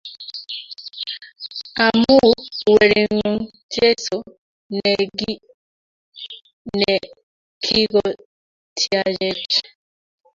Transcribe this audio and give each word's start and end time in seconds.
Am 1.85 1.99
u 2.17 2.19
Wering'ung' 2.73 3.45
Jesu 3.73 4.17
ne 6.79 6.95
kigotiachech. 7.63 9.55